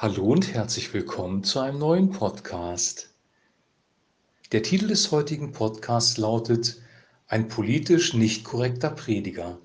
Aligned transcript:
Hallo 0.00 0.26
und 0.26 0.54
herzlich 0.54 0.94
willkommen 0.94 1.42
zu 1.42 1.58
einem 1.58 1.80
neuen 1.80 2.10
Podcast. 2.10 3.12
Der 4.52 4.62
Titel 4.62 4.86
des 4.86 5.10
heutigen 5.10 5.50
Podcasts 5.50 6.18
lautet 6.18 6.80
Ein 7.26 7.48
politisch 7.48 8.14
nicht 8.14 8.44
korrekter 8.44 8.90
Prediger. 8.90 9.58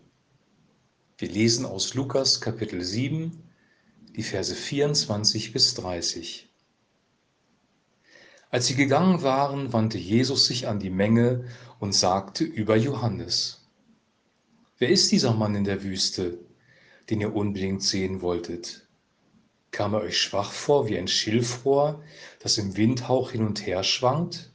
Wir 1.20 1.30
lesen 1.30 1.68
aus 1.68 1.94
Lukas 1.94 2.42
Kapitel 2.42 2.82
7, 2.82 3.44
die 4.16 4.24
Verse 4.24 4.56
24 4.56 5.54
bis 5.54 5.76
30. 5.76 6.50
Als 8.50 8.66
sie 8.66 8.74
gegangen 8.74 9.22
waren, 9.22 9.72
wandte 9.72 10.00
Jesus 10.00 10.48
sich 10.48 10.68
an 10.68 10.80
die 10.80 10.90
Menge 10.90 11.46
und 11.78 11.94
sagte 11.94 12.44
über 12.44 12.76
Johannes, 12.76 13.70
Wer 14.80 14.90
ist 14.90 15.12
dieser 15.12 15.36
Mann 15.36 15.54
in 15.54 15.64
der 15.64 15.84
Wüste, 15.84 16.40
den 17.12 17.22
ihr 17.22 17.36
unbedingt 17.36 17.84
sehen 17.84 18.22
wolltet? 18.22 18.83
Kam 19.74 19.96
er 19.96 20.02
euch 20.02 20.20
schwach 20.20 20.52
vor 20.52 20.88
wie 20.88 21.00
ein 21.00 21.08
Schilfrohr, 21.08 22.04
das 22.40 22.60
im 22.60 22.78
Windhauch 22.78 23.32
hin 23.32 23.44
und 23.44 23.66
her 23.66 23.84
schwankt? 23.84 24.52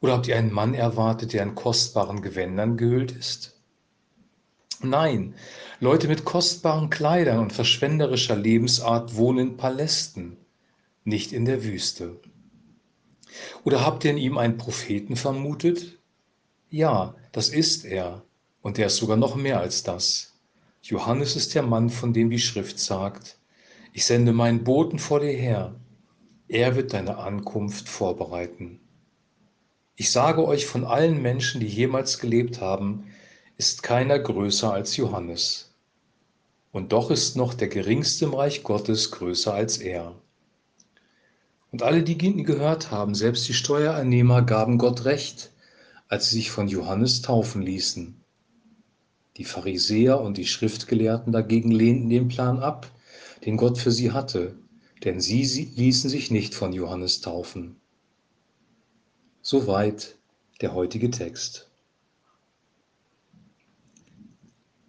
Oder 0.00 0.14
habt 0.14 0.26
ihr 0.26 0.36
einen 0.36 0.52
Mann 0.52 0.74
erwartet, 0.74 1.32
der 1.32 1.44
in 1.44 1.54
kostbaren 1.54 2.20
Gewändern 2.20 2.76
gehüllt 2.76 3.12
ist? 3.12 3.56
Nein, 4.82 5.36
Leute 5.78 6.08
mit 6.08 6.24
kostbaren 6.24 6.90
Kleidern 6.90 7.38
und 7.38 7.52
verschwenderischer 7.52 8.34
Lebensart 8.34 9.14
wohnen 9.14 9.50
in 9.50 9.56
Palästen, 9.56 10.36
nicht 11.04 11.32
in 11.32 11.44
der 11.44 11.62
Wüste. 11.62 12.18
Oder 13.62 13.86
habt 13.86 14.04
ihr 14.04 14.10
in 14.10 14.18
ihm 14.18 14.36
einen 14.36 14.56
Propheten 14.56 15.14
vermutet? 15.14 15.96
Ja, 16.70 17.14
das 17.30 17.50
ist 17.50 17.84
er, 17.84 18.24
und 18.62 18.80
er 18.80 18.88
ist 18.88 18.96
sogar 18.96 19.16
noch 19.16 19.36
mehr 19.36 19.60
als 19.60 19.84
das. 19.84 20.32
Johannes 20.82 21.36
ist 21.36 21.54
der 21.54 21.62
Mann, 21.62 21.88
von 21.88 22.12
dem 22.12 22.30
die 22.30 22.40
Schrift 22.40 22.80
sagt, 22.80 23.36
ich 23.92 24.04
sende 24.04 24.32
meinen 24.32 24.64
Boten 24.64 24.98
vor 24.98 25.20
dir 25.20 25.32
her. 25.32 25.74
Er 26.48 26.76
wird 26.76 26.92
deine 26.92 27.18
Ankunft 27.18 27.88
vorbereiten. 27.88 28.80
Ich 29.96 30.10
sage 30.10 30.46
euch, 30.46 30.66
von 30.66 30.84
allen 30.84 31.20
Menschen, 31.20 31.60
die 31.60 31.66
jemals 31.66 32.18
gelebt 32.18 32.60
haben, 32.60 33.04
ist 33.56 33.82
keiner 33.82 34.18
größer 34.18 34.72
als 34.72 34.96
Johannes. 34.96 35.74
Und 36.72 36.92
doch 36.92 37.10
ist 37.10 37.36
noch 37.36 37.52
der 37.52 37.68
geringste 37.68 38.24
im 38.24 38.34
Reich 38.34 38.62
Gottes 38.62 39.10
größer 39.10 39.52
als 39.52 39.78
er. 39.78 40.14
Und 41.70 41.82
alle, 41.82 42.02
die 42.02 42.16
ihn 42.24 42.44
gehört 42.44 42.90
haben, 42.90 43.14
selbst 43.14 43.48
die 43.48 43.54
Steuereinnehmer, 43.54 44.42
gaben 44.42 44.78
Gott 44.78 45.04
recht, 45.04 45.50
als 46.08 46.30
sie 46.30 46.36
sich 46.36 46.50
von 46.50 46.68
Johannes 46.68 47.22
taufen 47.22 47.62
ließen. 47.62 48.20
Die 49.36 49.44
Pharisäer 49.44 50.20
und 50.20 50.38
die 50.38 50.46
Schriftgelehrten 50.46 51.32
dagegen 51.32 51.70
lehnten 51.70 52.08
den 52.08 52.28
Plan 52.28 52.58
ab, 52.60 52.90
den 53.44 53.56
Gott 53.56 53.78
für 53.78 53.90
sie 53.90 54.12
hatte, 54.12 54.58
denn 55.04 55.20
sie 55.20 55.42
ließen 55.42 56.10
sich 56.10 56.30
nicht 56.30 56.54
von 56.54 56.72
Johannes 56.72 57.20
taufen. 57.20 57.76
Soweit 59.42 60.18
der 60.60 60.74
heutige 60.74 61.10
Text. 61.10 61.70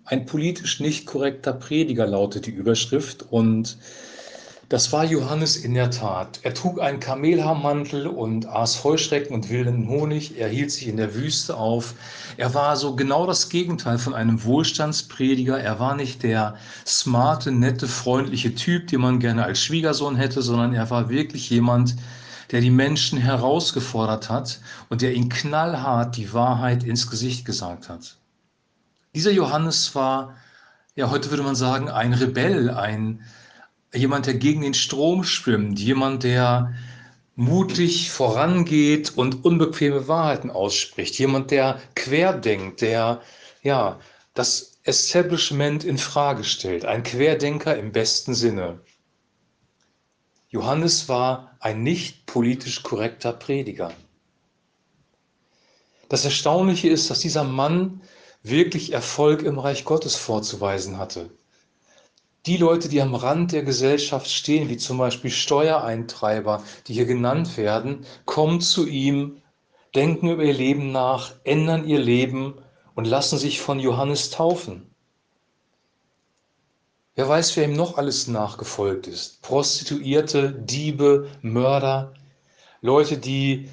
Ein 0.04 0.26
politisch 0.26 0.82
nicht 0.82 1.06
korrekter 1.06 1.54
Prediger 1.54 2.06
lautet 2.06 2.46
die 2.46 2.52
Überschrift 2.52 3.24
und 3.32 3.78
das 4.72 4.94
war 4.94 5.04
Johannes 5.04 5.58
in 5.58 5.74
der 5.74 5.92
Tat. 5.92 6.40
Er 6.44 6.54
trug 6.54 6.80
einen 6.80 7.02
Kamelhaarmantel 7.02 8.08
und 8.08 8.46
aß 8.46 8.86
Heuschrecken 8.86 9.36
und 9.36 9.50
wilden 9.50 9.90
Honig. 9.90 10.38
Er 10.38 10.48
hielt 10.48 10.72
sich 10.72 10.88
in 10.88 10.96
der 10.96 11.14
Wüste 11.14 11.58
auf. 11.58 11.94
Er 12.38 12.54
war 12.54 12.78
so 12.78 12.96
genau 12.96 13.28
das 13.28 13.50
Gegenteil 13.50 13.98
von 13.98 14.14
einem 14.14 14.46
Wohlstandsprediger. 14.46 15.60
Er 15.60 15.82
war 15.82 15.98
nicht 15.98 16.24
der 16.24 16.56
smarte, 16.88 17.52
nette, 17.52 17.86
freundliche 17.90 18.56
Typ, 18.56 18.88
den 18.88 19.02
man 19.02 19.20
gerne 19.20 19.44
als 19.44 19.62
Schwiegersohn 19.62 20.16
hätte, 20.16 20.42
sondern 20.42 20.74
er 20.74 20.90
war 20.90 21.10
wirklich 21.10 21.50
jemand, 21.50 21.98
der 22.52 22.62
die 22.62 22.72
Menschen 22.72 23.20
herausgefordert 23.20 24.30
hat 24.30 24.62
und 24.88 25.02
der 25.02 25.14
ihnen 25.14 25.28
knallhart 25.28 26.16
die 26.16 26.32
Wahrheit 26.32 26.86
ins 26.86 27.10
Gesicht 27.10 27.44
gesagt 27.44 27.90
hat. 27.90 28.16
Dieser 29.16 29.32
Johannes 29.32 29.94
war, 29.96 30.38
ja, 30.96 31.10
heute 31.10 31.30
würde 31.30 31.44
man 31.44 31.56
sagen, 31.56 31.90
ein 31.90 32.14
Rebell, 32.14 32.70
ein 32.70 33.20
jemand, 33.94 34.26
der 34.26 34.36
gegen 34.36 34.62
den 34.62 34.74
Strom 34.74 35.24
schwimmt, 35.24 35.80
jemand, 35.80 36.24
der 36.24 36.74
mutig 37.36 38.12
vorangeht 38.12 39.18
und 39.18 39.46
unbequeme 39.46 40.08
Wahrheiten 40.08 40.52
ausspricht, 40.52 41.18
jemand, 41.18 41.52
der 41.52 41.82
querdenkt, 41.96 42.82
der 42.82 43.22
ja 43.64 44.00
das 44.34 44.80
Establishment 44.84 45.84
in 45.84 45.98
Frage 45.98 46.44
stellt, 46.44 46.86
ein 46.86 47.04
Querdenker 47.04 47.78
im 47.78 47.92
besten 47.92 48.34
Sinne. 48.34 48.80
Johannes 50.50 51.08
war 51.08 51.56
ein 51.60 51.84
nicht 51.84 52.26
politisch 52.26 52.84
korrekter 52.84 53.32
Prediger. 53.32 53.94
Das 56.10 56.26
Erstaunliche 56.26 56.90
ist, 56.90 57.10
dass 57.10 57.20
dieser 57.20 57.44
Mann 57.44 58.02
wirklich 58.44 58.92
Erfolg 58.92 59.44
im 59.44 59.60
Reich 59.60 59.86
Gottes 59.86 60.16
vorzuweisen 60.16 60.98
hatte. 60.98 61.30
Die 62.48 62.58
Leute, 62.58 62.90
die 62.90 63.02
am 63.02 63.14
Rand 63.14 63.52
der 63.52 63.62
Gesellschaft 63.62 64.28
stehen, 64.28 64.68
wie 64.68 64.78
zum 64.78 64.98
Beispiel 64.98 65.30
Steuereintreiber, 65.30 66.64
die 66.88 66.94
hier 66.94 67.06
genannt 67.06 67.56
werden, 67.56 68.04
kommen 68.26 68.62
zu 68.62 68.88
ihm, 68.88 69.44
denken 69.94 70.30
über 70.30 70.44
ihr 70.44 70.54
Leben 70.54 70.92
nach, 70.92 71.34
ändern 71.44 71.88
ihr 71.88 72.00
Leben 72.00 72.56
und 72.96 73.06
lassen 73.06 73.38
sich 73.38 73.62
von 73.62 73.80
Johannes 73.80 74.32
taufen. 74.32 74.90
Wer 77.14 77.30
weiß, 77.30 77.56
wer 77.58 77.66
ihm 77.66 77.76
noch 77.76 77.98
alles 77.98 78.28
nachgefolgt 78.28 79.06
ist. 79.06 79.44
Prostituierte, 79.44 80.52
Diebe, 80.52 81.28
Mörder, 81.42 82.14
Leute, 82.82 83.20
die 83.20 83.70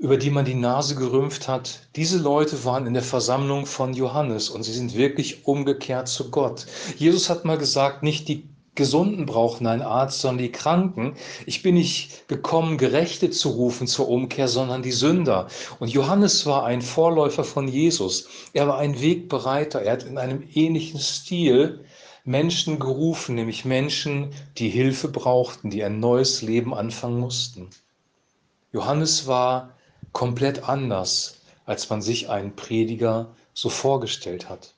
über 0.00 0.16
die 0.16 0.30
man 0.30 0.46
die 0.46 0.54
Nase 0.54 0.94
gerümpft 0.94 1.46
hat, 1.46 1.88
diese 1.94 2.18
Leute 2.18 2.64
waren 2.64 2.86
in 2.86 2.94
der 2.94 3.02
Versammlung 3.02 3.66
von 3.66 3.92
Johannes 3.92 4.48
und 4.48 4.62
sie 4.62 4.72
sind 4.72 4.96
wirklich 4.96 5.46
umgekehrt 5.46 6.08
zu 6.08 6.30
Gott. 6.30 6.66
Jesus 6.96 7.28
hat 7.28 7.44
mal 7.44 7.58
gesagt, 7.58 8.02
nicht 8.02 8.26
die 8.26 8.48
Gesunden 8.74 9.26
brauchen 9.26 9.66
einen 9.66 9.82
Arzt, 9.82 10.20
sondern 10.20 10.44
die 10.44 10.52
Kranken. 10.52 11.16
Ich 11.44 11.62
bin 11.62 11.74
nicht 11.74 12.28
gekommen, 12.28 12.78
Gerechte 12.78 13.28
zu 13.28 13.50
rufen 13.50 13.86
zur 13.86 14.08
Umkehr, 14.08 14.48
sondern 14.48 14.80
die 14.80 14.92
Sünder. 14.92 15.48
Und 15.80 15.88
Johannes 15.88 16.46
war 16.46 16.64
ein 16.64 16.80
Vorläufer 16.80 17.44
von 17.44 17.68
Jesus. 17.68 18.26
Er 18.54 18.68
war 18.68 18.78
ein 18.78 19.02
Wegbereiter. 19.02 19.82
Er 19.82 19.92
hat 19.92 20.04
in 20.04 20.16
einem 20.16 20.44
ähnlichen 20.54 20.98
Stil 20.98 21.84
Menschen 22.24 22.78
gerufen, 22.78 23.34
nämlich 23.34 23.66
Menschen, 23.66 24.30
die 24.56 24.70
Hilfe 24.70 25.08
brauchten, 25.08 25.68
die 25.68 25.84
ein 25.84 26.00
neues 26.00 26.40
Leben 26.40 26.72
anfangen 26.72 27.20
mussten. 27.20 27.68
Johannes 28.72 29.26
war 29.26 29.74
komplett 30.12 30.68
anders, 30.68 31.40
als 31.66 31.88
man 31.90 32.02
sich 32.02 32.28
einen 32.28 32.56
Prediger 32.56 33.34
so 33.54 33.68
vorgestellt 33.68 34.48
hat. 34.48 34.74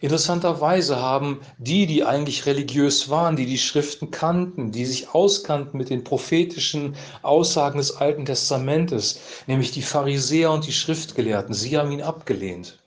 Interessanterweise 0.00 0.96
haben 0.96 1.40
die, 1.58 1.86
die 1.86 2.02
eigentlich 2.02 2.44
religiös 2.46 3.08
waren, 3.08 3.36
die 3.36 3.46
die 3.46 3.58
Schriften 3.58 4.10
kannten, 4.10 4.72
die 4.72 4.84
sich 4.84 5.14
auskannten 5.14 5.78
mit 5.78 5.90
den 5.90 6.02
prophetischen 6.02 6.96
Aussagen 7.22 7.78
des 7.78 7.94
Alten 7.96 8.24
Testamentes, 8.24 9.20
nämlich 9.46 9.70
die 9.70 9.82
Pharisäer 9.82 10.50
und 10.50 10.66
die 10.66 10.72
Schriftgelehrten, 10.72 11.54
sie 11.54 11.78
haben 11.78 11.92
ihn 11.92 12.02
abgelehnt. 12.02 12.80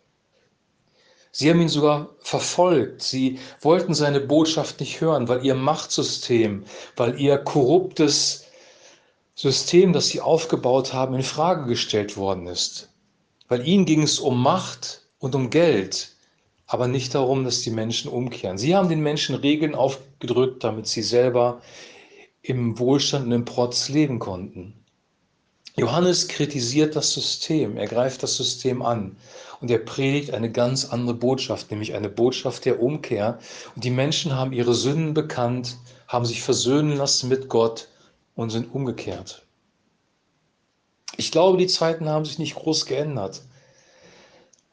Sie 1.31 1.49
haben 1.49 1.61
ihn 1.61 1.69
sogar 1.69 2.15
verfolgt. 2.19 3.01
Sie 3.01 3.39
wollten 3.59 3.93
seine 3.93 4.21
Botschaft 4.21 4.79
nicht 4.79 5.01
hören, 5.01 5.27
weil 5.27 5.45
ihr 5.45 5.55
Machtsystem, 5.55 6.63
weil 6.95 7.19
ihr 7.19 7.37
korruptes 7.37 8.44
System, 9.37 9.91
das 9.91 10.07
sie 10.07 10.21
aufgebaut 10.21 10.93
haben, 10.93 11.13
in 11.13 11.21
Frage 11.21 11.65
gestellt 11.65 12.15
worden 12.15 12.47
ist. 12.47 12.89
Weil 13.49 13.67
ihnen 13.67 13.85
ging 13.85 14.01
es 14.01 14.17
um 14.17 14.41
Macht 14.41 15.01
und 15.19 15.35
um 15.35 15.49
Geld, 15.49 16.15
aber 16.67 16.87
nicht 16.87 17.13
darum, 17.13 17.43
dass 17.43 17.61
die 17.61 17.69
Menschen 17.69 18.09
umkehren. 18.09 18.57
Sie 18.57 18.75
haben 18.75 18.87
den 18.87 19.01
Menschen 19.01 19.35
Regeln 19.35 19.75
aufgedrückt, 19.75 20.63
damit 20.63 20.87
sie 20.87 21.03
selber 21.03 21.61
im 22.41 22.79
Wohlstand 22.79 23.25
und 23.25 23.33
im 23.33 23.43
Protz 23.43 23.89
leben 23.89 24.19
konnten. 24.19 24.73
Johannes 25.75 26.29
kritisiert 26.29 26.95
das 26.95 27.11
System, 27.11 27.75
er 27.75 27.87
greift 27.87 28.23
das 28.23 28.37
System 28.37 28.81
an 28.81 29.17
und 29.59 29.69
er 29.69 29.79
predigt 29.79 30.33
eine 30.33 30.49
ganz 30.49 30.85
andere 30.85 31.17
Botschaft, 31.17 31.69
nämlich 31.71 31.93
eine 31.93 32.07
Botschaft 32.07 32.63
der 32.63 32.81
Umkehr. 32.81 33.39
Und 33.75 33.83
die 33.83 33.89
Menschen 33.89 34.33
haben 34.33 34.53
ihre 34.53 34.73
Sünden 34.73 35.13
bekannt, 35.13 35.75
haben 36.07 36.23
sich 36.23 36.41
versöhnen 36.41 36.95
lassen 36.95 37.27
mit 37.27 37.49
Gott 37.49 37.89
und 38.35 38.49
sind 38.49 38.73
umgekehrt. 38.73 39.45
Ich 41.17 41.31
glaube, 41.31 41.57
die 41.57 41.67
Zeiten 41.67 42.09
haben 42.09 42.25
sich 42.25 42.39
nicht 42.39 42.55
groß 42.55 42.85
geändert. 42.85 43.41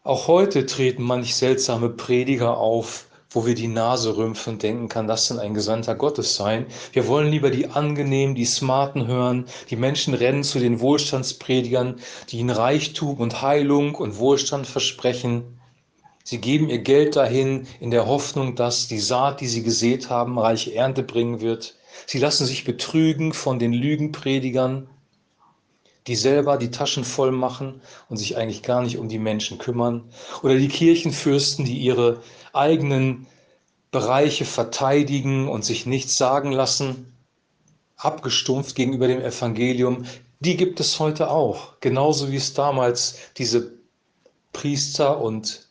Auch 0.02 0.26
heute 0.26 0.66
treten 0.66 1.04
manch 1.04 1.36
seltsame 1.36 1.88
Prediger 1.88 2.58
auf, 2.58 3.06
wo 3.30 3.46
wir 3.46 3.54
die 3.54 3.68
Nase 3.68 4.16
rümpfen 4.16 4.54
und 4.54 4.62
denken, 4.62 4.88
kann 4.88 5.06
das 5.06 5.28
denn 5.28 5.38
ein 5.38 5.54
Gesandter 5.54 5.94
Gottes 5.94 6.34
sein? 6.34 6.66
Wir 6.92 7.06
wollen 7.06 7.30
lieber 7.30 7.50
die 7.50 7.68
angenehmen, 7.68 8.34
die 8.34 8.44
smarten 8.44 9.06
hören. 9.06 9.46
Die 9.70 9.76
Menschen 9.76 10.14
rennen 10.14 10.42
zu 10.42 10.58
den 10.58 10.80
Wohlstandspredigern, 10.80 12.00
die 12.28 12.38
ihnen 12.38 12.50
Reichtum 12.50 13.18
und 13.18 13.40
Heilung 13.42 13.94
und 13.94 14.18
Wohlstand 14.18 14.66
versprechen. 14.66 15.60
Sie 16.24 16.38
geben 16.38 16.68
ihr 16.68 16.78
Geld 16.78 17.16
dahin 17.16 17.66
in 17.80 17.90
der 17.90 18.06
Hoffnung, 18.06 18.54
dass 18.54 18.88
die 18.88 19.00
Saat, 19.00 19.40
die 19.40 19.48
sie 19.48 19.62
gesät 19.62 20.10
haben, 20.10 20.38
reiche 20.38 20.74
Ernte 20.74 21.02
bringen 21.02 21.40
wird. 21.40 21.76
Sie 22.06 22.18
lassen 22.18 22.46
sich 22.46 22.64
betrügen 22.64 23.32
von 23.32 23.58
den 23.58 23.72
Lügenpredigern, 23.72 24.88
die 26.06 26.16
selber 26.16 26.56
die 26.56 26.70
Taschen 26.70 27.04
voll 27.04 27.32
machen 27.32 27.80
und 28.08 28.16
sich 28.16 28.36
eigentlich 28.36 28.62
gar 28.62 28.82
nicht 28.82 28.98
um 28.98 29.08
die 29.08 29.18
Menschen 29.18 29.58
kümmern. 29.58 30.04
Oder 30.42 30.56
die 30.56 30.68
Kirchenfürsten, 30.68 31.64
die 31.64 31.78
ihre 31.78 32.22
eigenen 32.52 33.26
Bereiche 33.90 34.44
verteidigen 34.44 35.48
und 35.48 35.64
sich 35.64 35.86
nichts 35.86 36.16
sagen 36.16 36.50
lassen, 36.50 37.12
abgestumpft 37.96 38.74
gegenüber 38.74 39.06
dem 39.06 39.20
Evangelium. 39.20 40.04
Die 40.40 40.56
gibt 40.56 40.80
es 40.80 40.98
heute 40.98 41.30
auch, 41.30 41.78
genauso 41.80 42.32
wie 42.32 42.36
es 42.36 42.54
damals 42.54 43.18
diese 43.36 43.74
Priester 44.52 45.20
und 45.20 45.68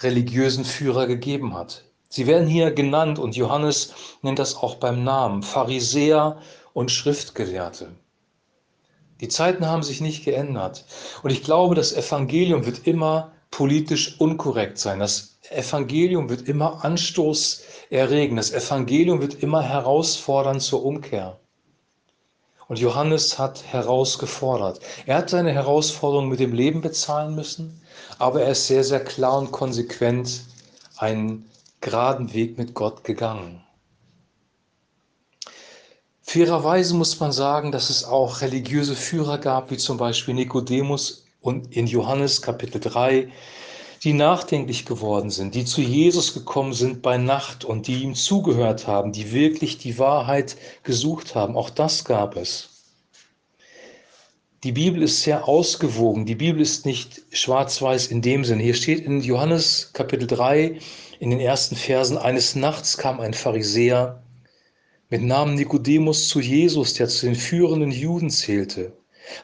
religiösen 0.00 0.64
Führer 0.64 1.06
gegeben 1.06 1.54
hat. 1.54 1.84
Sie 2.14 2.28
werden 2.28 2.46
hier 2.46 2.70
genannt 2.70 3.18
und 3.18 3.34
Johannes 3.34 3.92
nennt 4.22 4.38
das 4.38 4.54
auch 4.54 4.76
beim 4.76 5.02
Namen, 5.02 5.42
Pharisäer 5.42 6.38
und 6.72 6.92
Schriftgelehrte. 6.92 7.88
Die 9.20 9.26
Zeiten 9.26 9.66
haben 9.66 9.82
sich 9.82 10.00
nicht 10.00 10.24
geändert. 10.24 10.84
Und 11.24 11.30
ich 11.30 11.42
glaube, 11.42 11.74
das 11.74 11.92
Evangelium 11.92 12.66
wird 12.66 12.86
immer 12.86 13.32
politisch 13.50 14.20
unkorrekt 14.20 14.78
sein. 14.78 15.00
Das 15.00 15.40
Evangelium 15.50 16.30
wird 16.30 16.42
immer 16.48 16.84
Anstoß 16.84 17.64
erregen. 17.90 18.36
Das 18.36 18.52
Evangelium 18.52 19.20
wird 19.20 19.42
immer 19.42 19.62
herausfordern 19.64 20.60
zur 20.60 20.84
Umkehr. 20.84 21.40
Und 22.68 22.78
Johannes 22.78 23.40
hat 23.40 23.64
herausgefordert. 23.64 24.78
Er 25.06 25.16
hat 25.16 25.30
seine 25.30 25.52
Herausforderung 25.52 26.28
mit 26.28 26.38
dem 26.38 26.52
Leben 26.52 26.80
bezahlen 26.80 27.34
müssen, 27.34 27.82
aber 28.20 28.42
er 28.42 28.52
ist 28.52 28.68
sehr, 28.68 28.84
sehr 28.84 29.02
klar 29.02 29.36
und 29.36 29.50
konsequent 29.50 30.42
einen 30.98 31.50
geraden 31.84 32.32
Weg 32.32 32.56
mit 32.56 32.74
Gott 32.74 33.04
gegangen. 33.04 33.62
Fairerweise 36.22 36.94
muss 36.94 37.20
man 37.20 37.30
sagen, 37.30 37.70
dass 37.70 37.90
es 37.90 38.04
auch 38.04 38.40
religiöse 38.40 38.96
Führer 38.96 39.36
gab, 39.36 39.70
wie 39.70 39.76
zum 39.76 39.98
Beispiel 39.98 40.34
Nikodemus 40.34 41.26
und 41.42 41.76
in 41.76 41.86
Johannes 41.86 42.40
Kapitel 42.40 42.80
3, 42.80 43.30
die 44.02 44.14
nachdenklich 44.14 44.86
geworden 44.86 45.30
sind, 45.30 45.54
die 45.54 45.66
zu 45.66 45.82
Jesus 45.82 46.32
gekommen 46.32 46.72
sind 46.72 47.02
bei 47.02 47.18
Nacht 47.18 47.66
und 47.66 47.86
die 47.86 48.02
ihm 48.02 48.14
zugehört 48.14 48.86
haben, 48.86 49.12
die 49.12 49.32
wirklich 49.32 49.76
die 49.76 49.98
Wahrheit 49.98 50.56
gesucht 50.82 51.34
haben. 51.34 51.54
Auch 51.54 51.68
das 51.68 52.06
gab 52.06 52.36
es. 52.36 52.70
Die 54.64 54.72
Bibel 54.72 55.02
ist 55.02 55.22
sehr 55.22 55.46
ausgewogen. 55.46 56.24
Die 56.24 56.34
Bibel 56.34 56.62
ist 56.62 56.86
nicht 56.86 57.20
schwarz-weiß 57.30 58.06
in 58.06 58.22
dem 58.22 58.46
Sinne. 58.46 58.62
Hier 58.62 58.72
steht 58.72 59.04
in 59.04 59.20
Johannes 59.20 59.90
Kapitel 59.92 60.26
3 60.26 60.78
in 61.24 61.30
den 61.30 61.40
ersten 61.40 61.74
Versen, 61.74 62.18
eines 62.18 62.54
Nachts 62.54 62.98
kam 62.98 63.18
ein 63.18 63.32
Pharisäer 63.32 64.22
mit 65.08 65.22
Namen 65.22 65.54
Nikodemus 65.54 66.28
zu 66.28 66.38
Jesus, 66.38 66.92
der 66.92 67.08
zu 67.08 67.24
den 67.24 67.34
führenden 67.34 67.90
Juden 67.90 68.28
zählte. 68.28 68.92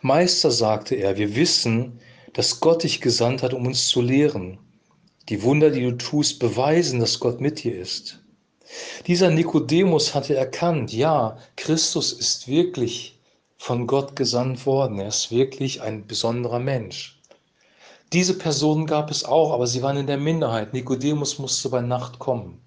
Meister, 0.02 0.50
sagte 0.50 0.94
er, 0.96 1.16
wir 1.16 1.34
wissen, 1.36 1.98
dass 2.34 2.60
Gott 2.60 2.82
dich 2.82 3.00
gesandt 3.00 3.42
hat, 3.42 3.54
um 3.54 3.66
uns 3.66 3.88
zu 3.88 4.02
lehren. 4.02 4.58
Die 5.30 5.42
Wunder, 5.42 5.70
die 5.70 5.80
du 5.80 5.92
tust, 5.92 6.38
beweisen, 6.38 7.00
dass 7.00 7.18
Gott 7.18 7.40
mit 7.40 7.64
dir 7.64 7.74
ist. 7.80 8.22
Dieser 9.06 9.30
Nikodemus 9.30 10.14
hatte 10.14 10.36
erkannt, 10.36 10.92
ja, 10.92 11.38
Christus 11.56 12.12
ist 12.12 12.46
wirklich 12.46 13.18
von 13.56 13.86
Gott 13.86 14.16
gesandt 14.16 14.66
worden. 14.66 14.98
Er 14.98 15.08
ist 15.08 15.30
wirklich 15.30 15.80
ein 15.80 16.06
besonderer 16.06 16.58
Mensch. 16.58 17.19
Diese 18.12 18.36
Personen 18.36 18.86
gab 18.86 19.10
es 19.10 19.24
auch, 19.24 19.52
aber 19.52 19.68
sie 19.68 19.82
waren 19.82 19.96
in 19.96 20.08
der 20.08 20.18
Minderheit. 20.18 20.72
Nikodemus 20.72 21.38
musste 21.38 21.68
bei 21.68 21.80
Nacht 21.80 22.18
kommen. 22.18 22.60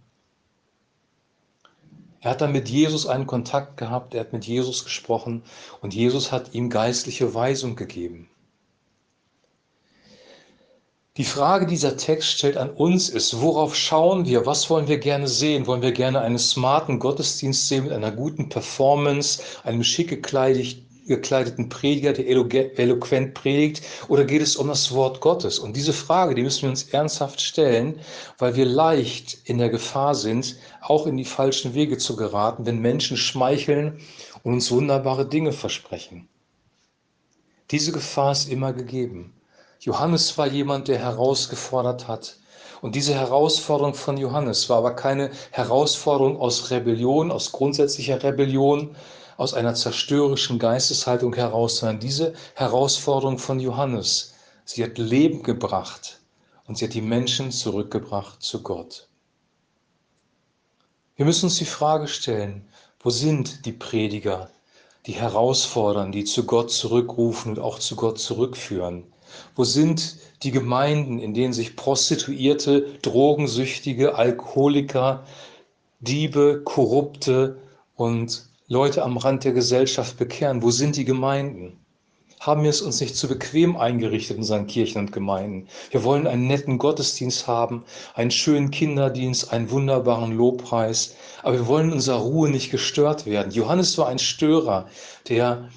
Er 2.21 2.31
hat 2.31 2.39
dann 2.39 2.53
mit 2.53 2.69
Jesus 2.69 3.05
einen 3.05 3.27
Kontakt 3.27 3.75
gehabt, 3.75 4.13
er 4.13 4.21
hat 4.21 4.31
mit 4.31 4.45
Jesus 4.45 4.85
gesprochen 4.85 5.43
und 5.81 5.93
Jesus 5.93 6.31
hat 6.31 6.53
ihm 6.53 6.69
geistliche 6.69 7.33
Weisung 7.33 7.75
gegeben. 7.75 8.29
Die 11.17 11.25
Frage, 11.25 11.65
die 11.65 11.71
dieser 11.71 11.97
Text 11.97 12.29
stellt 12.29 12.55
an 12.55 12.69
uns 12.69 13.09
ist, 13.09 13.41
worauf 13.41 13.75
schauen 13.75 14.25
wir? 14.25 14.45
Was 14.45 14.69
wollen 14.69 14.87
wir 14.87 14.97
gerne 14.97 15.27
sehen? 15.27 15.67
Wollen 15.67 15.81
wir 15.81 15.91
gerne 15.91 16.21
einen 16.21 16.39
smarten 16.39 16.97
Gottesdienst 16.97 17.67
sehen 17.67 17.83
mit 17.83 17.93
einer 17.93 18.11
guten 18.11 18.47
Performance, 18.47 19.43
einem 19.63 19.83
schick 19.83 20.07
gekleideten 20.07 20.92
Prediger, 21.69 22.13
der 22.13 22.27
eloquent 22.27 23.33
predigt? 23.33 23.83
Oder 24.07 24.25
geht 24.25 24.41
es 24.41 24.55
um 24.55 24.67
das 24.67 24.91
Wort 24.93 25.19
Gottes? 25.21 25.59
Und 25.59 25.75
diese 25.75 25.93
Frage, 25.93 26.35
die 26.35 26.43
müssen 26.43 26.63
wir 26.63 26.69
uns 26.69 26.83
ernsthaft 26.83 27.41
stellen, 27.41 27.99
weil 28.37 28.55
wir 28.55 28.65
leicht 28.65 29.37
in 29.45 29.57
der 29.57 29.69
Gefahr 29.69 30.15
sind, 30.15 30.55
auch 30.81 31.07
in 31.07 31.17
die 31.17 31.25
falschen 31.25 31.73
Wege 31.73 31.97
zu 31.97 32.15
geraten, 32.15 32.65
wenn 32.65 32.79
Menschen 32.79 33.17
schmeicheln 33.17 33.99
und 34.43 34.53
uns 34.53 34.71
wunderbare 34.71 35.27
Dinge 35.27 35.51
versprechen. 35.51 36.27
Diese 37.71 37.91
Gefahr 37.91 38.31
ist 38.31 38.49
immer 38.49 38.73
gegeben. 38.73 39.33
Johannes 39.79 40.37
war 40.37 40.47
jemand, 40.47 40.87
der 40.87 40.99
herausgefordert 40.99 42.07
hat. 42.07 42.37
Und 42.81 42.95
diese 42.95 43.13
Herausforderung 43.13 43.93
von 43.93 44.17
Johannes 44.17 44.69
war 44.69 44.77
aber 44.77 44.93
keine 44.93 45.31
Herausforderung 45.51 46.37
aus 46.37 46.69
Rebellion, 46.69 47.31
aus 47.31 47.51
grundsätzlicher 47.51 48.21
Rebellion, 48.21 48.95
aus 49.37 49.53
einer 49.53 49.75
zerstörerischen 49.75 50.59
Geisteshaltung 50.59 51.33
heraus, 51.33 51.77
sondern 51.77 51.99
diese 51.99 52.33
Herausforderung 52.55 53.37
von 53.37 53.59
Johannes, 53.59 54.33
sie 54.65 54.83
hat 54.83 54.97
Leben 54.97 55.43
gebracht 55.43 56.19
und 56.67 56.77
sie 56.77 56.85
hat 56.85 56.93
die 56.93 57.01
Menschen 57.01 57.51
zurückgebracht 57.51 58.41
zu 58.41 58.63
Gott. 58.63 59.07
Wir 61.15 61.25
müssen 61.25 61.45
uns 61.45 61.57
die 61.57 61.65
Frage 61.65 62.07
stellen, 62.07 62.67
wo 62.99 63.09
sind 63.09 63.65
die 63.65 63.73
Prediger, 63.73 64.49
die 65.05 65.11
herausfordern, 65.13 66.11
die 66.11 66.23
zu 66.23 66.45
Gott 66.45 66.71
zurückrufen 66.71 67.51
und 67.51 67.59
auch 67.59 67.79
zu 67.79 67.95
Gott 67.95 68.19
zurückführen? 68.19 69.03
Wo 69.55 69.63
sind 69.63 70.17
die 70.43 70.51
Gemeinden, 70.51 71.19
in 71.19 71.33
denen 71.33 71.53
sich 71.53 71.75
Prostituierte, 71.75 72.99
Drogensüchtige, 73.01 74.15
Alkoholiker, 74.15 75.25
Diebe, 75.99 76.61
Korrupte 76.63 77.57
und 77.95 78.47
Leute 78.73 79.03
am 79.03 79.17
Rand 79.17 79.43
der 79.43 79.51
Gesellschaft 79.51 80.17
bekehren? 80.17 80.63
Wo 80.63 80.71
sind 80.71 80.95
die 80.95 81.05
Gemeinden? 81.05 81.77
Haben 82.39 82.63
wir 82.63 82.71
es 82.71 82.81
uns 82.81 82.99
nicht 82.99 83.15
zu 83.15 83.27
bequem 83.27 83.77
eingerichtet 83.77 84.37
in 84.37 84.41
unseren 84.41 84.65
Kirchen 84.65 84.97
und 84.97 85.11
Gemeinden? 85.11 85.67
Wir 85.91 86.03
wollen 86.03 86.25
einen 86.25 86.47
netten 86.47 86.79
Gottesdienst 86.79 87.45
haben, 87.45 87.85
einen 88.15 88.31
schönen 88.31 88.71
Kinderdienst, 88.71 89.53
einen 89.53 89.69
wunderbaren 89.69 90.35
Lobpreis, 90.35 91.15
aber 91.43 91.53
wir 91.53 91.67
wollen 91.67 91.89
in 91.89 91.93
unserer 91.93 92.17
Ruhe 92.17 92.49
nicht 92.49 92.71
gestört 92.71 93.27
werden. 93.27 93.51
Johannes 93.51 93.95
war 93.99 94.07
ein 94.07 94.17
Störer, 94.17 94.87
der 95.29 95.69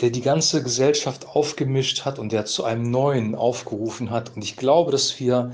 der 0.00 0.10
die 0.10 0.22
ganze 0.22 0.62
Gesellschaft 0.62 1.26
aufgemischt 1.26 2.04
hat 2.04 2.20
und 2.20 2.30
der 2.30 2.44
zu 2.44 2.62
einem 2.62 2.88
Neuen 2.88 3.34
aufgerufen 3.34 4.12
hat. 4.12 4.36
Und 4.36 4.44
ich 4.44 4.56
glaube, 4.56 4.92
dass 4.92 5.18
wir 5.18 5.50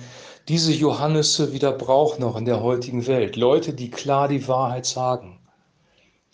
diese 0.48 0.74
Johannisse 0.74 1.54
wieder 1.54 1.72
brauchen, 1.72 2.20
noch 2.20 2.36
in 2.36 2.44
der 2.44 2.62
heutigen 2.62 3.06
Welt. 3.06 3.36
Leute, 3.36 3.72
die 3.72 3.90
klar 3.90 4.28
die 4.28 4.46
Wahrheit 4.46 4.84
sagen, 4.84 5.40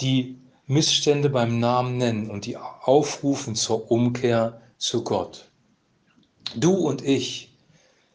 die 0.01 0.39
Missstände 0.67 1.31
beim 1.31 1.59
Namen 1.59 1.99
nennen 1.99 2.31
und 2.31 2.47
die 2.47 2.57
aufrufen 2.57 3.55
zur 3.55 3.91
Umkehr 3.91 4.61
zu 4.79 5.03
Gott. 5.05 5.51
Du 6.55 6.75
und 6.75 7.03
ich, 7.03 7.57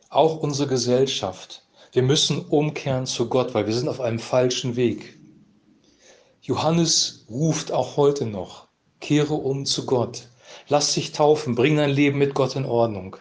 auch 0.09 0.37
unsere 0.37 0.67
Gesellschaft, 0.67 1.63
wir 1.91 2.03
müssen 2.03 2.39
umkehren 2.45 3.05
zu 3.05 3.29
Gott, 3.29 3.53
weil 3.53 3.67
wir 3.67 3.73
sind 3.73 3.87
auf 3.87 4.01
einem 4.01 4.19
falschen 4.19 4.75
Weg. 4.75 5.17
Johannes 6.41 7.25
ruft 7.29 7.71
auch 7.71 7.97
heute 7.97 8.25
noch, 8.25 8.67
Kehre 8.99 9.33
um 9.33 9.65
zu 9.65 9.85
Gott. 9.85 10.27
Lass 10.67 10.93
dich 10.93 11.11
taufen, 11.11 11.55
bring 11.55 11.77
dein 11.77 11.89
Leben 11.89 12.17
mit 12.17 12.33
Gott 12.33 12.55
in 12.55 12.65
Ordnung. 12.65 13.17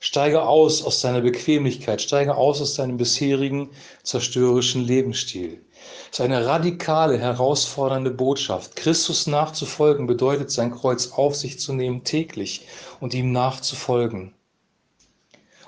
Steige 0.00 0.42
aus 0.42 0.84
aus 0.84 1.00
deiner 1.00 1.20
Bequemlichkeit, 1.20 2.00
steige 2.00 2.36
aus 2.36 2.60
aus 2.60 2.74
deinem 2.74 2.96
bisherigen 2.96 3.70
zerstörerischen 4.04 4.84
Lebensstil. 4.84 5.64
Ist 6.10 6.20
eine 6.20 6.46
radikale, 6.46 7.18
herausfordernde 7.18 8.10
Botschaft. 8.10 8.76
Christus 8.76 9.26
nachzufolgen 9.26 10.06
bedeutet, 10.06 10.50
sein 10.50 10.74
Kreuz 10.74 11.12
auf 11.12 11.36
sich 11.36 11.58
zu 11.60 11.72
nehmen 11.72 12.04
täglich 12.04 12.66
und 13.00 13.14
ihm 13.14 13.32
nachzufolgen. 13.32 14.34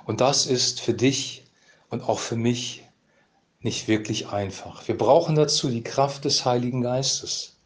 Und 0.04 0.20
das 0.20 0.46
ist 0.46 0.80
für 0.80 0.94
dich 0.94 1.44
und 1.88 2.02
auch 2.02 2.18
für 2.18 2.36
mich 2.36 2.84
nicht 3.60 3.88
wirklich 3.88 4.28
einfach. 4.28 4.88
Wir 4.88 4.96
brauchen 4.96 5.34
dazu 5.34 5.68
die 5.68 5.82
Kraft 5.82 6.24
des 6.24 6.44
Heiligen 6.44 6.80
Geistes. 6.80 7.56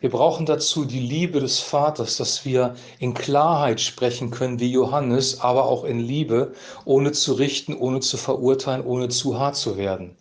Wir 0.00 0.10
brauchen 0.10 0.44
dazu 0.44 0.84
die 0.84 1.00
Liebe 1.00 1.40
des 1.40 1.60
Vaters, 1.60 2.16
dass 2.16 2.44
wir 2.44 2.74
in 2.98 3.14
Klarheit 3.14 3.80
sprechen 3.80 4.30
können 4.30 4.58
wie 4.58 4.72
Johannes, 4.72 5.40
aber 5.40 5.66
auch 5.66 5.84
in 5.84 6.00
Liebe, 6.00 6.52
ohne 6.84 7.12
zu 7.12 7.34
richten, 7.34 7.76
ohne 7.76 8.00
zu 8.00 8.16
verurteilen, 8.16 8.84
ohne 8.84 9.08
zu 9.08 9.38
hart 9.38 9.56
zu 9.56 9.76
werden. 9.76 10.17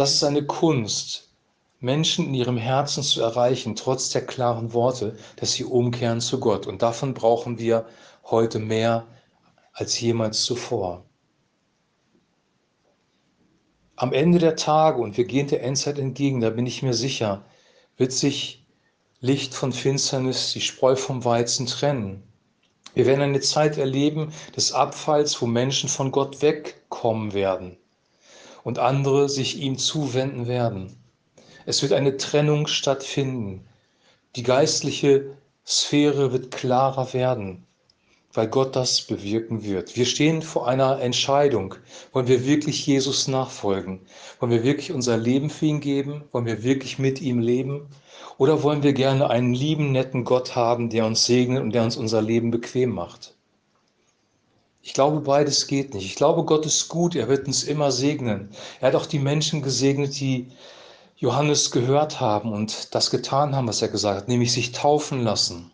Das 0.00 0.14
ist 0.14 0.24
eine 0.24 0.46
Kunst, 0.46 1.28
Menschen 1.78 2.28
in 2.28 2.32
ihrem 2.32 2.56
Herzen 2.56 3.02
zu 3.02 3.20
erreichen, 3.20 3.76
trotz 3.76 4.08
der 4.08 4.24
klaren 4.24 4.72
Worte, 4.72 5.18
dass 5.36 5.52
sie 5.52 5.64
umkehren 5.66 6.22
zu 6.22 6.40
Gott. 6.40 6.66
Und 6.66 6.80
davon 6.80 7.12
brauchen 7.12 7.58
wir 7.58 7.84
heute 8.24 8.60
mehr 8.60 9.06
als 9.74 10.00
jemals 10.00 10.42
zuvor. 10.42 11.04
Am 13.94 14.14
Ende 14.14 14.38
der 14.38 14.56
Tage, 14.56 15.02
und 15.02 15.18
wir 15.18 15.26
gehen 15.26 15.48
der 15.48 15.62
Endzeit 15.62 15.98
entgegen, 15.98 16.40
da 16.40 16.48
bin 16.48 16.64
ich 16.64 16.82
mir 16.82 16.94
sicher, 16.94 17.44
wird 17.98 18.12
sich 18.12 18.66
Licht 19.20 19.52
von 19.52 19.70
Finsternis, 19.70 20.54
die 20.54 20.62
Spreu 20.62 20.96
vom 20.96 21.26
Weizen 21.26 21.66
trennen. 21.66 22.22
Wir 22.94 23.04
werden 23.04 23.20
eine 23.20 23.40
Zeit 23.40 23.76
erleben 23.76 24.32
des 24.56 24.72
Abfalls, 24.72 25.42
wo 25.42 25.46
Menschen 25.46 25.90
von 25.90 26.10
Gott 26.10 26.40
wegkommen 26.40 27.34
werden 27.34 27.76
und 28.64 28.78
andere 28.78 29.28
sich 29.28 29.60
ihm 29.60 29.78
zuwenden 29.78 30.46
werden. 30.46 30.96
Es 31.66 31.82
wird 31.82 31.92
eine 31.92 32.16
Trennung 32.16 32.66
stattfinden. 32.66 33.66
Die 34.36 34.42
geistliche 34.42 35.36
Sphäre 35.66 36.32
wird 36.32 36.50
klarer 36.50 37.12
werden, 37.12 37.66
weil 38.32 38.48
Gott 38.48 38.76
das 38.76 39.02
bewirken 39.02 39.62
wird. 39.62 39.96
Wir 39.96 40.06
stehen 40.06 40.42
vor 40.42 40.66
einer 40.66 41.00
Entscheidung. 41.00 41.74
Wollen 42.12 42.28
wir 42.28 42.46
wirklich 42.46 42.86
Jesus 42.86 43.28
nachfolgen? 43.28 44.00
Wollen 44.38 44.52
wir 44.52 44.64
wirklich 44.64 44.92
unser 44.92 45.16
Leben 45.16 45.50
für 45.50 45.66
ihn 45.66 45.80
geben? 45.80 46.24
Wollen 46.32 46.46
wir 46.46 46.62
wirklich 46.62 46.98
mit 46.98 47.20
ihm 47.20 47.40
leben? 47.40 47.88
Oder 48.38 48.62
wollen 48.62 48.82
wir 48.82 48.94
gerne 48.94 49.28
einen 49.30 49.52
lieben, 49.52 49.92
netten 49.92 50.24
Gott 50.24 50.56
haben, 50.56 50.90
der 50.90 51.06
uns 51.06 51.24
segnet 51.26 51.62
und 51.62 51.72
der 51.72 51.84
uns 51.84 51.96
unser 51.96 52.22
Leben 52.22 52.50
bequem 52.50 52.90
macht? 52.90 53.34
Ich 54.82 54.94
glaube, 54.94 55.20
beides 55.20 55.66
geht 55.66 55.94
nicht. 55.94 56.06
Ich 56.06 56.16
glaube, 56.16 56.44
Gott 56.44 56.64
ist 56.64 56.88
gut, 56.88 57.14
er 57.14 57.28
wird 57.28 57.46
uns 57.46 57.64
immer 57.64 57.92
segnen. 57.92 58.50
Er 58.80 58.88
hat 58.88 58.94
auch 58.94 59.06
die 59.06 59.18
Menschen 59.18 59.60
gesegnet, 59.62 60.18
die 60.18 60.50
Johannes 61.16 61.70
gehört 61.70 62.18
haben 62.20 62.52
und 62.52 62.94
das 62.94 63.10
getan 63.10 63.54
haben, 63.54 63.68
was 63.68 63.82
er 63.82 63.88
gesagt 63.88 64.16
hat, 64.16 64.28
nämlich 64.28 64.52
sich 64.52 64.72
taufen 64.72 65.22
lassen. 65.22 65.70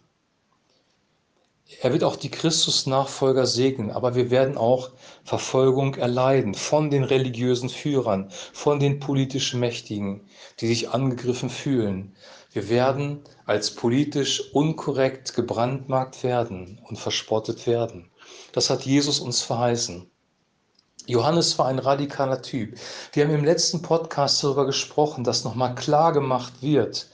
Er 1.83 1.93
wird 1.93 2.03
auch 2.03 2.17
die 2.17 2.31
Christus-Nachfolger 2.31 3.47
segnen, 3.47 3.91
aber 3.91 4.17
wir 4.17 4.31
werden 4.31 4.57
auch 4.57 4.91
Verfolgung 5.25 5.95
erleiden 5.95 6.55
von 6.55 6.91
den 6.91 7.05
religiösen 7.05 7.69
Führern, 7.69 8.31
von 8.53 8.81
den 8.81 8.99
politisch 8.99 9.55
Mächtigen, 9.55 10.29
die 10.61 10.67
sich 10.67 10.91
angegriffen 10.91 11.51
fühlen. 11.51 12.17
Wir 12.53 12.69
werden 12.69 13.21
als 13.45 13.75
politisch 13.75 14.53
unkorrekt 14.53 15.35
gebrandmarkt 15.35 16.25
werden 16.25 16.81
und 16.89 16.99
verspottet 16.99 17.67
werden. 17.67 18.11
Das 18.53 18.71
hat 18.71 18.83
Jesus 18.83 19.21
uns 19.21 19.43
verheißen. 19.43 20.11
Johannes 21.07 21.57
war 21.59 21.67
ein 21.67 21.79
radikaler 21.79 22.43
Typ. 22.43 22.77
Wir 23.13 23.25
haben 23.25 23.35
im 23.35 23.45
letzten 23.45 23.81
Podcast 23.81 24.43
darüber 24.43 24.67
gesprochen, 24.67 25.23
dass 25.23 25.45
nochmal 25.45 25.75
klar 25.75 26.13
gemacht 26.13 26.55
wird, 26.61 27.07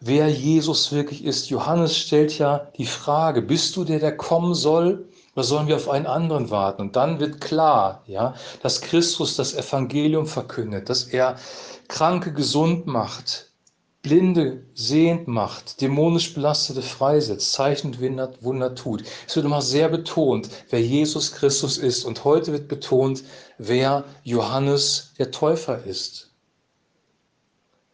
wer 0.00 0.28
Jesus 0.28 0.92
wirklich 0.92 1.24
ist. 1.24 1.48
Johannes 1.48 1.96
stellt 1.96 2.36
ja 2.38 2.70
die 2.76 2.86
Frage, 2.86 3.40
bist 3.40 3.74
du 3.76 3.84
der, 3.84 4.00
der 4.00 4.16
kommen 4.16 4.54
soll? 4.54 5.08
Oder 5.34 5.44
sollen 5.44 5.66
wir 5.66 5.76
auf 5.76 5.88
einen 5.88 6.06
anderen 6.06 6.50
warten? 6.50 6.82
Und 6.82 6.96
dann 6.96 7.20
wird 7.20 7.40
klar, 7.40 8.02
ja, 8.06 8.34
dass 8.62 8.80
Christus 8.80 9.36
das 9.36 9.54
Evangelium 9.54 10.26
verkündet, 10.26 10.88
dass 10.88 11.04
er 11.04 11.36
Kranke 11.88 12.32
gesund 12.32 12.86
macht, 12.86 13.45
Blinde 14.06 14.62
sehend 14.74 15.26
macht, 15.26 15.80
dämonisch 15.80 16.32
Belastete 16.32 16.80
freisetzt, 16.80 17.52
Zeichen 17.52 17.88
und 17.88 18.00
Wunder, 18.00 18.76
tut. 18.76 19.02
Es 19.26 19.34
wird 19.34 19.46
immer 19.46 19.62
sehr 19.62 19.88
betont, 19.88 20.48
wer 20.70 20.80
Jesus 20.80 21.32
Christus 21.32 21.76
ist. 21.76 22.04
Und 22.04 22.22
heute 22.22 22.52
wird 22.52 22.68
betont, 22.68 23.24
wer 23.58 24.04
Johannes 24.22 25.12
der 25.18 25.32
Täufer 25.32 25.82
ist. 25.82 26.30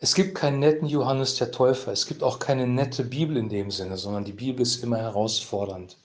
Es 0.00 0.14
gibt 0.14 0.34
keinen 0.34 0.58
netten 0.58 0.86
Johannes 0.86 1.36
der 1.36 1.50
Täufer. 1.50 1.92
Es 1.92 2.06
gibt 2.06 2.22
auch 2.22 2.38
keine 2.38 2.66
nette 2.66 3.04
Bibel 3.04 3.38
in 3.38 3.48
dem 3.48 3.70
Sinne, 3.70 3.96
sondern 3.96 4.26
die 4.26 4.34
Bibel 4.34 4.60
ist 4.60 4.84
immer 4.84 4.98
herausfordernd. 4.98 5.96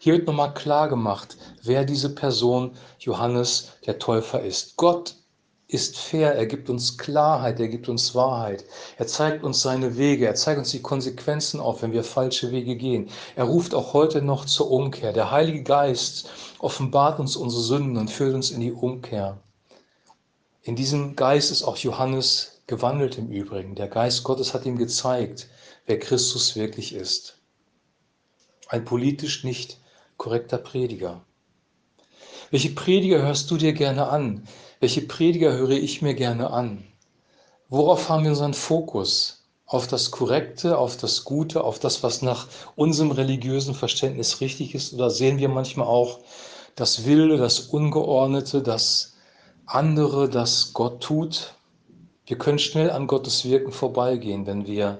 Hier 0.00 0.14
wird 0.14 0.26
nochmal 0.26 0.54
klar 0.54 0.88
gemacht, 0.88 1.36
wer 1.62 1.84
diese 1.84 2.12
Person 2.12 2.72
Johannes 2.98 3.68
der 3.86 4.00
Täufer 4.00 4.42
ist. 4.42 4.76
Gott 4.76 5.14
ist 5.72 5.98
fair, 5.98 6.34
er 6.34 6.46
gibt 6.46 6.68
uns 6.68 6.98
Klarheit, 6.98 7.58
er 7.58 7.68
gibt 7.68 7.88
uns 7.88 8.14
Wahrheit. 8.14 8.64
Er 8.98 9.06
zeigt 9.06 9.42
uns 9.42 9.62
seine 9.62 9.96
Wege, 9.96 10.26
er 10.26 10.34
zeigt 10.34 10.58
uns 10.58 10.70
die 10.70 10.82
Konsequenzen 10.82 11.60
auf, 11.60 11.82
wenn 11.82 11.92
wir 11.92 12.04
falsche 12.04 12.50
Wege 12.50 12.76
gehen. 12.76 13.08
Er 13.36 13.44
ruft 13.44 13.74
auch 13.74 13.94
heute 13.94 14.20
noch 14.20 14.44
zur 14.44 14.70
Umkehr. 14.70 15.12
Der 15.12 15.30
Heilige 15.30 15.62
Geist 15.62 16.30
offenbart 16.58 17.18
uns 17.18 17.36
unsere 17.36 17.62
Sünden 17.62 17.96
und 17.96 18.10
führt 18.10 18.34
uns 18.34 18.50
in 18.50 18.60
die 18.60 18.72
Umkehr. 18.72 19.38
In 20.62 20.76
diesem 20.76 21.16
Geist 21.16 21.50
ist 21.50 21.62
auch 21.62 21.78
Johannes 21.78 22.60
gewandelt 22.66 23.16
im 23.16 23.28
Übrigen. 23.28 23.74
Der 23.74 23.88
Geist 23.88 24.24
Gottes 24.24 24.52
hat 24.52 24.66
ihm 24.66 24.76
gezeigt, 24.76 25.48
wer 25.86 25.98
Christus 25.98 26.54
wirklich 26.54 26.94
ist. 26.94 27.38
Ein 28.68 28.84
politisch 28.84 29.42
nicht 29.42 29.78
korrekter 30.18 30.58
Prediger. 30.58 31.24
Welche 32.50 32.70
Prediger 32.70 33.22
hörst 33.22 33.50
du 33.50 33.56
dir 33.56 33.72
gerne 33.72 34.08
an? 34.08 34.46
Welche 34.82 35.02
Prediger 35.02 35.52
höre 35.52 35.70
ich 35.70 36.02
mir 36.02 36.12
gerne 36.12 36.50
an? 36.50 36.82
Worauf 37.68 38.08
haben 38.08 38.24
wir 38.24 38.30
unseren 38.30 38.52
Fokus? 38.52 39.44
Auf 39.64 39.86
das 39.86 40.10
Korrekte, 40.10 40.76
auf 40.76 40.96
das 40.96 41.22
Gute, 41.22 41.62
auf 41.62 41.78
das, 41.78 42.02
was 42.02 42.20
nach 42.20 42.48
unserem 42.74 43.12
religiösen 43.12 43.76
Verständnis 43.76 44.40
richtig 44.40 44.74
ist? 44.74 44.92
Oder 44.92 45.08
sehen 45.08 45.38
wir 45.38 45.48
manchmal 45.48 45.86
auch 45.86 46.18
das 46.74 47.04
Wilde, 47.04 47.36
das 47.36 47.60
Ungeordnete, 47.60 48.60
das 48.60 49.14
andere, 49.66 50.28
das 50.28 50.72
Gott 50.72 51.00
tut? 51.00 51.54
Wir 52.26 52.36
können 52.36 52.58
schnell 52.58 52.90
an 52.90 53.06
Gottes 53.06 53.44
Wirken 53.44 53.70
vorbeigehen, 53.70 54.48
wenn 54.48 54.66
wir 54.66 54.98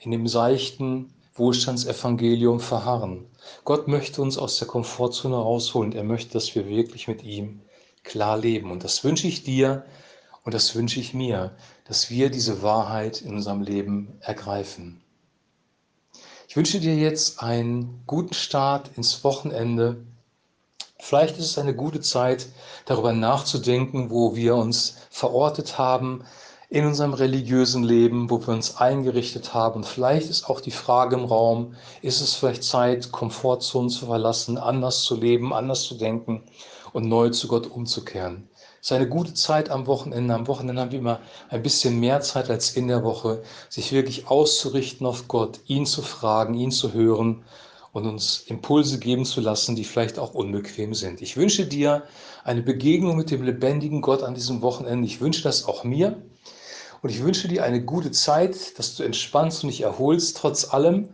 in 0.00 0.10
dem 0.10 0.28
seichten 0.28 1.10
Wohlstandsevangelium 1.36 2.60
verharren. 2.60 3.24
Gott 3.64 3.88
möchte 3.88 4.20
uns 4.20 4.36
aus 4.36 4.58
der 4.58 4.68
Komfortzone 4.68 5.36
rausholen. 5.36 5.92
Er 5.92 6.04
möchte, 6.04 6.34
dass 6.34 6.54
wir 6.54 6.68
wirklich 6.68 7.08
mit 7.08 7.24
ihm 7.24 7.62
klar 8.02 8.38
leben. 8.38 8.70
Und 8.70 8.84
das 8.84 9.04
wünsche 9.04 9.28
ich 9.28 9.44
dir 9.44 9.84
und 10.44 10.54
das 10.54 10.74
wünsche 10.74 11.00
ich 11.00 11.14
mir, 11.14 11.54
dass 11.84 12.10
wir 12.10 12.30
diese 12.30 12.62
Wahrheit 12.62 13.22
in 13.22 13.34
unserem 13.34 13.62
Leben 13.62 14.18
ergreifen. 14.20 15.00
Ich 16.48 16.56
wünsche 16.56 16.80
dir 16.80 16.94
jetzt 16.94 17.42
einen 17.42 18.02
guten 18.06 18.34
Start 18.34 18.90
ins 18.96 19.24
Wochenende. 19.24 20.04
Vielleicht 20.98 21.38
ist 21.38 21.46
es 21.46 21.58
eine 21.58 21.74
gute 21.74 22.00
Zeit, 22.00 22.46
darüber 22.84 23.12
nachzudenken, 23.12 24.10
wo 24.10 24.36
wir 24.36 24.56
uns 24.56 24.98
verortet 25.10 25.78
haben 25.78 26.24
in 26.72 26.86
unserem 26.86 27.12
religiösen 27.12 27.84
Leben, 27.84 28.30
wo 28.30 28.40
wir 28.40 28.54
uns 28.54 28.78
eingerichtet 28.78 29.52
haben. 29.52 29.76
Und 29.76 29.86
vielleicht 29.86 30.30
ist 30.30 30.48
auch 30.48 30.58
die 30.58 30.70
Frage 30.70 31.16
im 31.16 31.26
Raum, 31.26 31.74
ist 32.00 32.22
es 32.22 32.32
vielleicht 32.32 32.64
Zeit, 32.64 33.12
Komfortzonen 33.12 33.90
zu 33.90 34.06
verlassen, 34.06 34.56
anders 34.56 35.02
zu 35.02 35.14
leben, 35.14 35.52
anders 35.52 35.82
zu 35.82 35.96
denken 35.96 36.44
und 36.94 37.06
neu 37.06 37.28
zu 37.28 37.46
Gott 37.46 37.66
umzukehren. 37.66 38.48
Es 38.80 38.90
ist 38.90 38.92
eine 38.92 39.06
gute 39.06 39.34
Zeit 39.34 39.68
am 39.68 39.86
Wochenende. 39.86 40.32
Am 40.32 40.46
Wochenende 40.48 40.80
haben 40.80 40.92
wir 40.92 41.00
immer 41.00 41.20
ein 41.50 41.62
bisschen 41.62 42.00
mehr 42.00 42.22
Zeit 42.22 42.48
als 42.48 42.70
in 42.70 42.88
der 42.88 43.04
Woche, 43.04 43.42
sich 43.68 43.92
wirklich 43.92 44.28
auszurichten 44.28 45.06
auf 45.06 45.28
Gott, 45.28 45.60
ihn 45.66 45.84
zu 45.84 46.00
fragen, 46.00 46.54
ihn 46.54 46.70
zu 46.70 46.94
hören 46.94 47.44
und 47.92 48.06
uns 48.06 48.44
Impulse 48.46 48.98
geben 48.98 49.26
zu 49.26 49.42
lassen, 49.42 49.76
die 49.76 49.84
vielleicht 49.84 50.18
auch 50.18 50.32
unbequem 50.32 50.94
sind. 50.94 51.20
Ich 51.20 51.36
wünsche 51.36 51.66
dir 51.66 52.04
eine 52.44 52.62
Begegnung 52.62 53.18
mit 53.18 53.30
dem 53.30 53.42
lebendigen 53.42 54.00
Gott 54.00 54.22
an 54.22 54.34
diesem 54.34 54.62
Wochenende. 54.62 55.06
Ich 55.06 55.20
wünsche 55.20 55.42
das 55.42 55.66
auch 55.66 55.84
mir. 55.84 56.16
Und 57.02 57.10
ich 57.10 57.22
wünsche 57.22 57.48
dir 57.48 57.64
eine 57.64 57.84
gute 57.84 58.12
Zeit, 58.12 58.78
dass 58.78 58.94
du 58.94 59.02
entspannst 59.02 59.64
und 59.64 59.70
dich 59.70 59.80
erholst, 59.80 60.36
trotz 60.36 60.72
allem, 60.72 61.08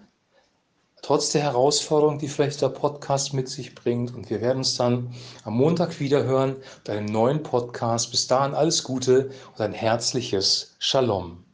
trotz 1.00 1.30
der 1.30 1.42
Herausforderung, 1.42 2.18
die 2.18 2.28
vielleicht 2.28 2.60
der 2.60 2.68
Podcast 2.68 3.32
mit 3.32 3.48
sich 3.48 3.74
bringt. 3.74 4.14
Und 4.14 4.28
wir 4.28 4.42
werden 4.42 4.58
uns 4.58 4.76
dann 4.76 5.14
am 5.44 5.54
Montag 5.54 5.98
wieder 5.98 6.24
hören 6.24 6.56
bei 6.84 6.92
einem 6.92 7.06
neuen 7.06 7.42
Podcast. 7.42 8.10
Bis 8.10 8.26
dahin 8.26 8.54
alles 8.54 8.84
Gute 8.84 9.30
und 9.54 9.60
ein 9.62 9.72
herzliches 9.72 10.76
Shalom. 10.78 11.47